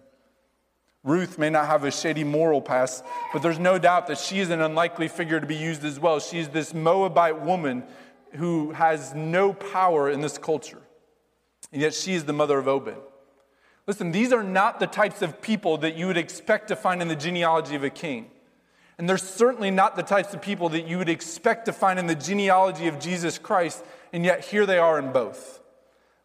[1.06, 4.50] Ruth may not have a shady moral past, but there's no doubt that she is
[4.50, 6.20] an unlikely figure to be used as well.
[6.20, 7.84] She's this Moabite woman
[8.34, 10.82] who has no power in this culture,
[11.72, 12.98] and yet she is the mother of Obed.
[13.86, 17.08] Listen, these are not the types of people that you would expect to find in
[17.08, 18.32] the genealogy of a king.
[18.98, 22.08] And they're certainly not the types of people that you would expect to find in
[22.08, 25.62] the genealogy of Jesus Christ, and yet here they are in both.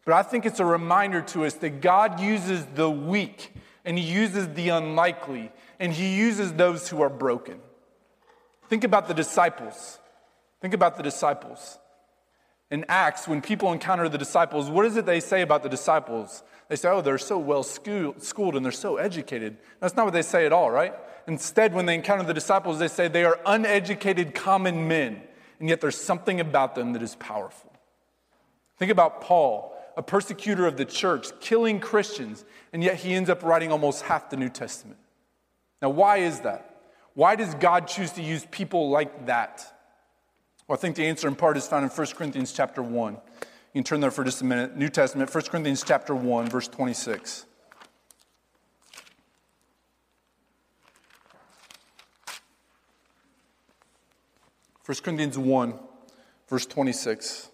[0.05, 4.03] But I think it's a reminder to us that God uses the weak and he
[4.03, 7.59] uses the unlikely, and he uses those who are broken.
[8.69, 9.99] Think about the disciples.
[10.61, 11.77] Think about the disciples.
[12.69, 16.41] In Acts, when people encounter the disciples, what is it they say about the disciples?
[16.69, 19.57] They say, oh, they're so well schooled and they're so educated.
[19.81, 20.93] That's not what they say at all, right?
[21.27, 25.21] Instead, when they encounter the disciples, they say they are uneducated common men,
[25.59, 27.73] and yet there's something about them that is powerful.
[28.77, 33.43] Think about Paul a persecutor of the church, killing Christians, and yet he ends up
[33.43, 34.99] writing almost half the New Testament.
[35.81, 36.81] Now, why is that?
[37.13, 39.65] Why does God choose to use people like that?
[40.67, 43.13] Well, I think the answer in part is found in 1 Corinthians chapter 1.
[43.13, 43.19] You
[43.73, 44.77] can turn there for just a minute.
[44.77, 47.45] New Testament, 1 Corinthians chapter 1, verse 26.
[54.83, 55.79] First Corinthians 1,
[56.47, 57.50] verse 26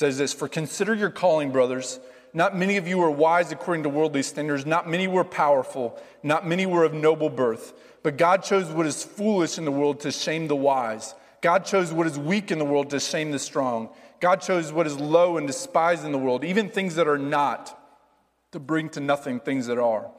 [0.00, 2.00] says this For consider your calling, brothers.
[2.32, 4.64] Not many of you were wise according to worldly standards.
[4.64, 6.00] Not many were powerful.
[6.22, 7.74] Not many were of noble birth.
[8.02, 11.14] But God chose what is foolish in the world to shame the wise.
[11.42, 13.90] God chose what is weak in the world to shame the strong.
[14.20, 17.76] God chose what is low and despised in the world, even things that are not,
[18.52, 20.10] to bring to nothing things that are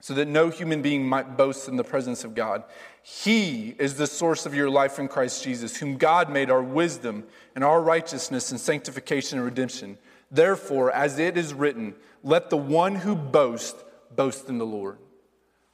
[0.00, 2.62] so that no human being might boast in the presence of God.
[3.02, 7.24] He is the source of your life in Christ Jesus, whom God made our wisdom
[7.54, 9.98] and our righteousness and sanctification and redemption.
[10.30, 13.82] Therefore, as it is written, let the one who boasts
[14.14, 14.98] boast in the Lord.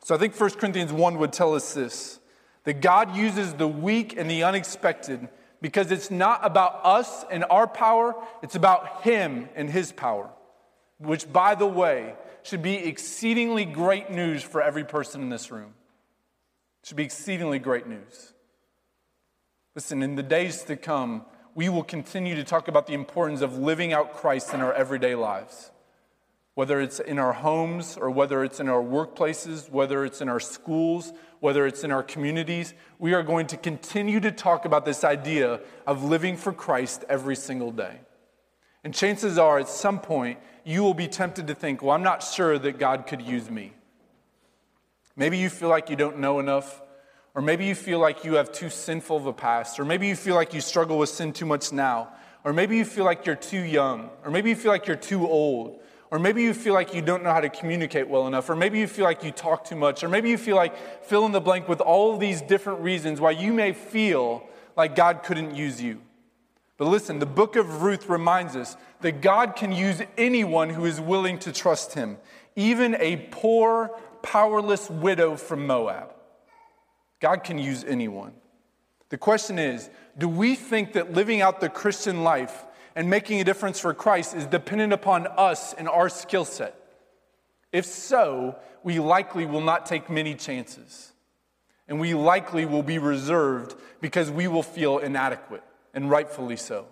[0.03, 2.21] So I think 1 Corinthians 1 would tell us this
[2.65, 5.29] that God uses the weak and the unexpected
[5.61, 10.31] because it's not about us and our power, it's about Him and His power.
[10.99, 15.73] Which, by the way, should be exceedingly great news for every person in this room.
[16.83, 18.35] It should be exceedingly great news.
[19.75, 23.57] Listen, in the days to come, we will continue to talk about the importance of
[23.57, 25.71] living out Christ in our everyday lives.
[26.55, 30.39] Whether it's in our homes or whether it's in our workplaces, whether it's in our
[30.39, 35.03] schools, whether it's in our communities, we are going to continue to talk about this
[35.03, 38.01] idea of living for Christ every single day.
[38.85, 42.23] And chances are, at some point, you will be tempted to think, well, I'm not
[42.23, 43.73] sure that God could use me.
[45.17, 46.83] Maybe you feel like you don't know enough,
[47.35, 50.15] or maybe you feel like you have too sinful of a past, or maybe you
[50.15, 52.11] feel like you struggle with sin too much now,
[52.45, 55.27] or maybe you feel like you're too young, or maybe you feel like you're too
[55.27, 58.57] old, or maybe you feel like you don't know how to communicate well enough, or
[58.57, 61.33] maybe you feel like you talk too much, or maybe you feel like fill in
[61.33, 65.55] the blank with all of these different reasons why you may feel like God couldn't
[65.55, 66.01] use you.
[66.77, 71.01] But listen, the book of Ruth reminds us that God can use anyone who is
[71.01, 72.17] willing to trust him,
[72.57, 73.91] even a poor,
[74.23, 76.13] powerless widow from Moab.
[77.21, 78.33] God can use anyone.
[79.11, 82.65] The question is do we think that living out the Christian life
[82.97, 86.75] and making a difference for Christ is dependent upon us and our skill set?
[87.73, 91.13] If so, we likely will not take many chances.
[91.87, 95.63] And we likely will be reserved because we will feel inadequate
[95.95, 96.87] and rightfully so.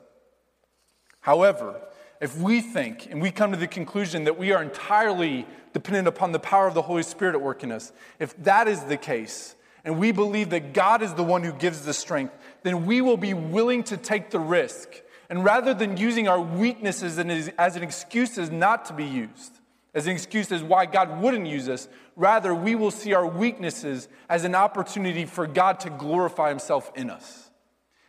[1.21, 1.81] However,
[2.21, 6.33] if we think and we come to the conclusion that we are entirely dependent upon
[6.33, 9.57] the power of the Holy Spirit at work in us, if that is the case,
[9.85, 13.17] and we believe that God is the one who gives the strength, then we will
[13.17, 14.89] be willing to take the risk.
[15.29, 19.59] And rather than using our weaknesses as an excuse as not to be used,
[19.95, 24.09] as an excuse as why God wouldn't use us, rather we will see our weaknesses
[24.29, 27.51] as an opportunity for God to glorify himself in us.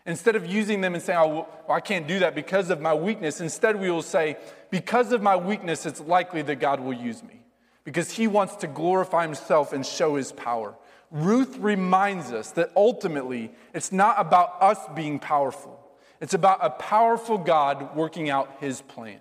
[0.05, 3.39] Instead of using them and saying, oh, I can't do that because of my weakness,
[3.39, 4.37] instead we will say,
[4.69, 7.43] because of my weakness, it's likely that God will use me
[7.83, 10.75] because he wants to glorify himself and show his power.
[11.11, 15.79] Ruth reminds us that ultimately it's not about us being powerful,
[16.19, 19.19] it's about a powerful God working out his plan.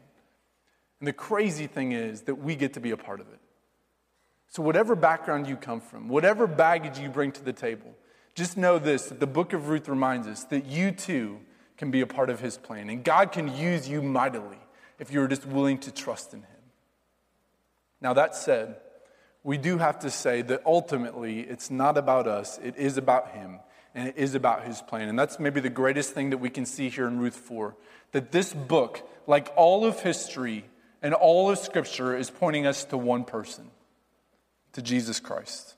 [1.01, 3.41] And the crazy thing is that we get to be a part of it.
[4.49, 7.93] So, whatever background you come from, whatever baggage you bring to the table,
[8.35, 11.41] just know this that the book of Ruth reminds us that you too
[11.77, 12.89] can be a part of his plan.
[12.89, 14.59] And God can use you mightily
[14.99, 16.49] if you're just willing to trust in him.
[18.01, 18.77] Now, that said,
[19.45, 23.61] we do have to say that ultimately it's not about us, it is about Him,
[23.95, 25.09] and it is about His plan.
[25.09, 27.75] And that's maybe the greatest thing that we can see here in Ruth 4
[28.13, 30.65] that this book, like all of history
[31.01, 33.71] and all of Scripture, is pointing us to one person,
[34.73, 35.77] to Jesus Christ.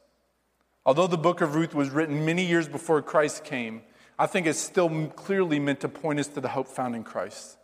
[0.87, 3.83] Although the book of Ruth was written many years before Christ came,
[4.19, 7.57] I think it's still clearly meant to point us to the hope found in Christ.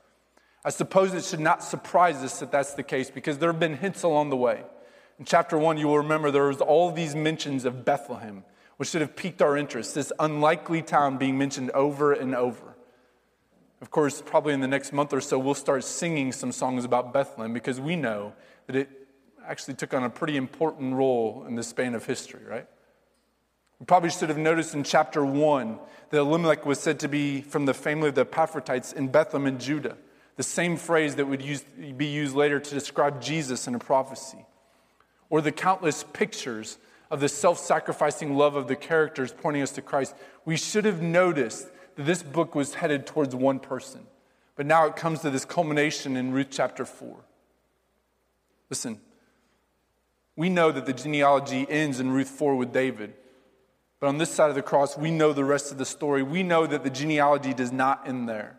[0.65, 3.77] I suppose it should not surprise us that that's the case because there have been
[3.77, 4.63] hints along the way.
[5.19, 8.45] In chapter one, you will remember there was all these mentions of Bethlehem,
[8.79, 12.77] which should have piqued our interest, this unlikely town being mentioned over and over.
[13.83, 17.13] Of course, probably in the next month or so, we'll start singing some songs about
[17.13, 18.33] Bethlehem because we know
[18.67, 18.91] that it
[19.47, 22.67] actually took on a pretty important role in the span of history, right?
[23.81, 25.79] We probably should have noticed in chapter one
[26.11, 29.59] that Elimelech was said to be from the family of the Ephrathites in Bethlehem in
[29.59, 29.97] Judah,
[30.37, 31.63] the same phrase that would use,
[31.97, 34.45] be used later to describe Jesus in a prophecy
[35.31, 36.77] or the countless pictures
[37.11, 40.15] of the self sacrificing love of the characters pointing us to Christ,
[40.45, 44.07] we should have noticed that this book was headed towards one person.
[44.57, 47.17] But now it comes to this culmination in Ruth chapter 4.
[48.69, 49.01] Listen,
[50.37, 53.15] we know that the genealogy ends in Ruth 4 with David.
[54.01, 56.23] But on this side of the cross, we know the rest of the story.
[56.23, 58.59] We know that the genealogy does not end there.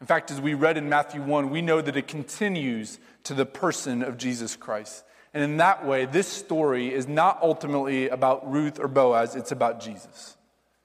[0.00, 3.46] In fact, as we read in Matthew 1, we know that it continues to the
[3.46, 5.02] person of Jesus Christ.
[5.32, 9.80] And in that way, this story is not ultimately about Ruth or Boaz, it's about
[9.80, 10.36] Jesus.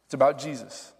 [0.06, 0.94] It's about Jesus.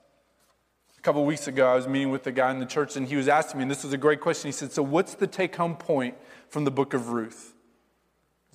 [0.98, 3.16] A couple weeks ago, I was meeting with a guy in the church, and he
[3.16, 4.50] was asking me, and this was a great question.
[4.50, 6.16] He said, So, what's the take home point
[6.50, 7.56] from the book of Ruth?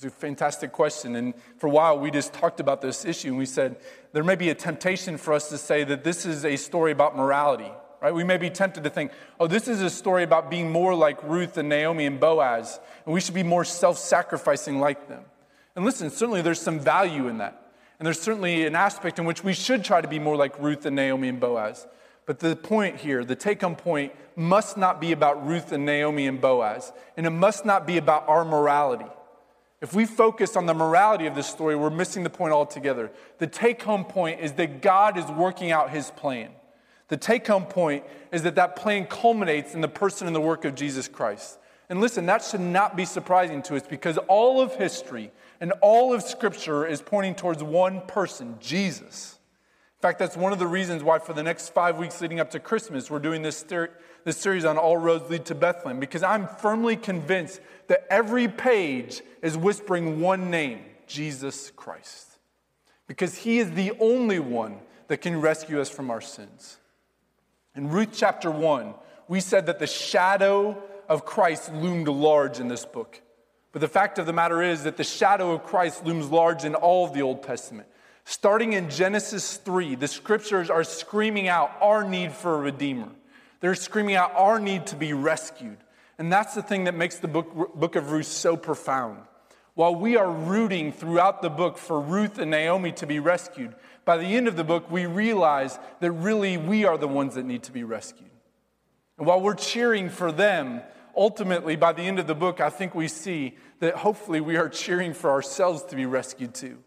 [0.05, 1.17] A fantastic question.
[1.17, 3.77] And for a while, we just talked about this issue, and we said,
[4.13, 7.17] There may be a temptation for us to say that this is a story about
[7.17, 7.71] morality
[8.05, 8.15] right?
[8.15, 11.23] We may be tempted to think, oh, this is a story about being more like
[11.23, 15.25] Ruth and Naomi and Boaz, and we should be more self sacrificing like them.
[15.75, 17.73] And listen, certainly there's some value in that.
[17.99, 20.85] And there's certainly an aspect in which we should try to be more like Ruth
[20.85, 21.87] and Naomi and Boaz.
[22.27, 26.27] But the point here, the take home point, must not be about Ruth and Naomi
[26.27, 29.11] and Boaz, and it must not be about our morality.
[29.81, 33.11] If we focus on the morality of this story, we're missing the point altogether.
[33.39, 36.51] The take home point is that God is working out his plan.
[37.09, 40.65] The take home point is that that plan culminates in the person and the work
[40.65, 41.59] of Jesus Christ.
[41.91, 46.15] And listen, that should not be surprising to us because all of history and all
[46.15, 49.39] of Scripture is pointing towards one person, Jesus.
[49.99, 52.51] In fact, that's one of the reasons why, for the next five weeks leading up
[52.51, 53.65] to Christmas, we're doing this,
[54.25, 59.23] this series on All Roads Lead to Bethlehem because I'm firmly convinced that every page
[59.43, 62.39] is whispering one name Jesus Christ.
[63.07, 66.79] Because he is the only one that can rescue us from our sins.
[67.77, 68.95] In Ruth chapter 1,
[69.29, 73.21] we said that the shadow of Christ loomed large in this book.
[73.73, 76.75] But the fact of the matter is that the shadow of Christ looms large in
[76.75, 77.89] all of the Old Testament.
[78.25, 83.11] Starting in Genesis 3, the scriptures are screaming out our need for a redeemer.
[83.65, 85.79] They're screaming out our need to be rescued.
[86.19, 89.23] And that's the thing that makes the book, book of Ruth so profound.
[89.73, 93.75] While we are rooting throughout the book for Ruth and Naomi to be rescued,
[94.05, 97.47] by the end of the book, we realize that really we are the ones that
[97.47, 98.29] need to be rescued.
[99.17, 100.83] And while we're cheering for them,
[101.17, 104.69] ultimately, by the end of the book, I think we see that hopefully we are
[104.69, 106.81] cheering for ourselves to be rescued too.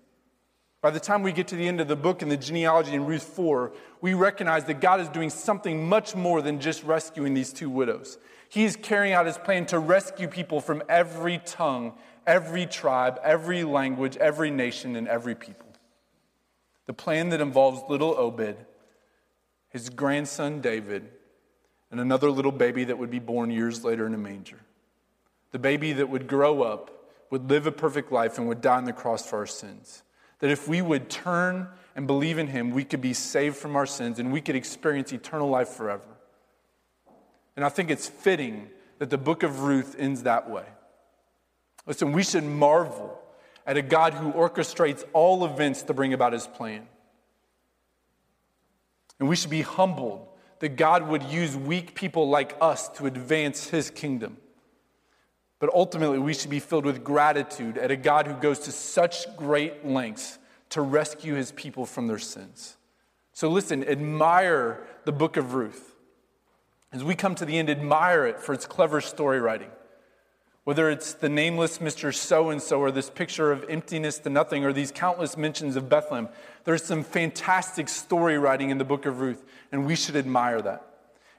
[0.82, 3.06] By the time we get to the end of the book in the genealogy in
[3.06, 7.52] Ruth 4, we recognize that God is doing something much more than just rescuing these
[7.52, 8.18] two widows.
[8.50, 11.94] He is carrying out his plan to rescue people from every tongue,
[12.26, 15.68] every tribe, every language, every nation, and every people
[16.88, 18.56] the plan that involves little Obed,
[19.70, 21.10] his grandson David,
[21.92, 24.60] and another little baby that would be born years later in a manger.
[25.52, 26.92] The baby that would grow up,
[27.30, 30.02] would live a perfect life, and would die on the cross for our sins.
[30.40, 33.86] That if we would turn and believe in him, we could be saved from our
[33.86, 36.08] sins and we could experience eternal life forever.
[37.56, 38.70] And I think it's fitting
[39.00, 40.66] that the book of Ruth ends that way.
[41.86, 43.20] Listen, we should marvel
[43.66, 46.88] at a God who orchestrates all events to bring about his plan.
[49.20, 50.28] And we should be humbled
[50.60, 54.38] that God would use weak people like us to advance his kingdom.
[55.60, 59.36] But ultimately, we should be filled with gratitude at a God who goes to such
[59.36, 60.38] great lengths
[60.70, 62.78] to rescue his people from their sins.
[63.34, 65.96] So listen, admire the book of Ruth.
[66.92, 69.70] As we come to the end, admire it for its clever story writing.
[70.64, 72.14] Whether it's the nameless Mr.
[72.14, 75.88] So and so, or this picture of emptiness to nothing, or these countless mentions of
[75.88, 76.28] Bethlehem,
[76.66, 80.86] there's some fantastic story writing in the book of Ruth, and we should admire that.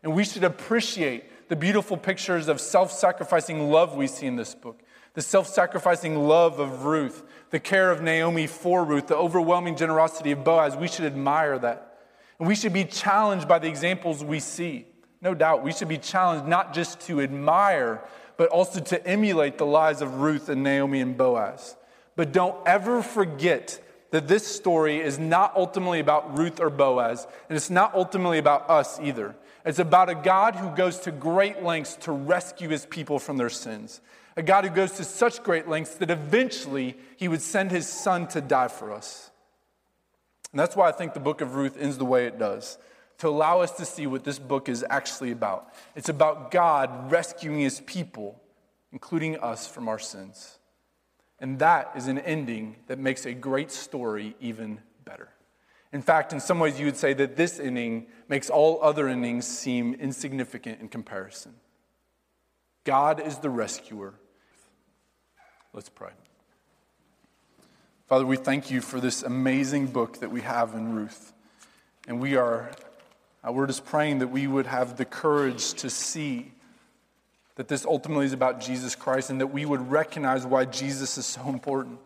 [0.03, 4.55] And we should appreciate the beautiful pictures of self sacrificing love we see in this
[4.55, 4.83] book
[5.19, 10.31] the self sacrificing love of Ruth, the care of Naomi for Ruth, the overwhelming generosity
[10.31, 10.77] of Boaz.
[10.77, 11.99] We should admire that.
[12.39, 14.87] And we should be challenged by the examples we see.
[15.21, 18.01] No doubt, we should be challenged not just to admire,
[18.37, 21.77] but also to emulate the lives of Ruth and Naomi and Boaz.
[22.15, 23.83] But don't ever forget
[24.13, 28.71] that this story is not ultimately about Ruth or Boaz, and it's not ultimately about
[28.71, 29.35] us either.
[29.65, 33.51] It's about a God who goes to great lengths to rescue his people from their
[33.51, 34.01] sins.
[34.37, 38.29] A God who goes to such great lengths that eventually he would send his son
[38.29, 39.31] to die for us.
[40.53, 42.79] And that's why I think the book of Ruth ends the way it does
[43.19, 45.75] to allow us to see what this book is actually about.
[45.97, 48.41] It's about God rescuing his people,
[48.93, 50.59] including us, from our sins.
[51.41, 55.29] And that is an ending that makes a great story even better.
[55.93, 59.47] In fact, in some ways, you would say that this ending makes all other endings
[59.47, 61.55] seem insignificant in comparison.
[62.84, 64.14] God is the rescuer.
[65.72, 66.11] Let's pray.
[68.07, 71.32] Father, we thank you for this amazing book that we have in Ruth.
[72.07, 72.70] And we are
[73.47, 76.53] uh, we're just praying that we would have the courage to see
[77.55, 81.26] that this ultimately is about Jesus Christ and that we would recognize why Jesus is
[81.26, 81.99] so important.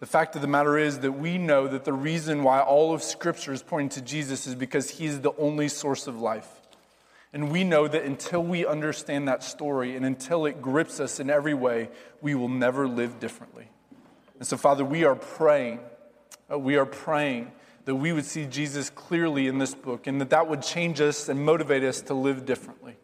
[0.00, 3.02] The fact of the matter is that we know that the reason why all of
[3.02, 6.48] Scripture is pointing to Jesus is because He is the only source of life.
[7.34, 11.28] And we know that until we understand that story and until it grips us in
[11.28, 11.90] every way,
[12.22, 13.68] we will never live differently.
[14.38, 15.80] And so, Father, we are praying,
[16.50, 17.52] uh, we are praying
[17.84, 21.28] that we would see Jesus clearly in this book and that that would change us
[21.28, 22.96] and motivate us to live differently.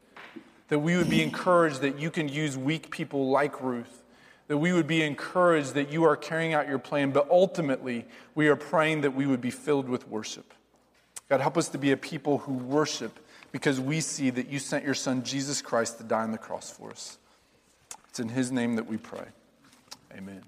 [0.68, 4.02] That we would be encouraged that you can use weak people like Ruth.
[4.48, 8.48] That we would be encouraged that you are carrying out your plan, but ultimately, we
[8.48, 10.54] are praying that we would be filled with worship.
[11.28, 13.18] God, help us to be a people who worship
[13.50, 16.70] because we see that you sent your son, Jesus Christ, to die on the cross
[16.70, 17.18] for us.
[18.08, 19.26] It's in his name that we pray.
[20.16, 20.42] Amen.